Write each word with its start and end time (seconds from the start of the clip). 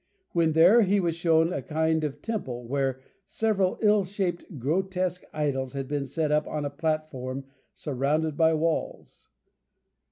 When 0.31 0.53
there 0.53 0.81
he 0.81 0.99
was 0.99 1.15
shown 1.15 1.53
a 1.53 1.61
kind 1.61 2.03
of 2.03 2.23
temple, 2.23 2.65
where 2.67 3.01
several 3.27 3.77
ill 3.83 4.03
shaped, 4.03 4.57
grotesque 4.57 5.23
idols 5.31 5.73
had 5.73 5.87
been 5.87 6.07
set 6.07 6.31
up 6.31 6.47
on 6.47 6.65
a 6.65 6.71
platform 6.71 7.43
surrounded 7.75 8.35
by 8.35 8.55
walls. 8.55 9.27